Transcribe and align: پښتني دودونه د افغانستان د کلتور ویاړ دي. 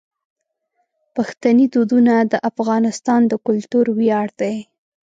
پښتني 1.15 1.65
دودونه 1.73 2.13
د 2.31 2.33
افغانستان 2.49 3.21
د 3.27 3.33
کلتور 3.47 3.85
ویاړ 3.97 4.27
دي. 4.41 4.55